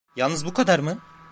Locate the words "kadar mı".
0.53-0.97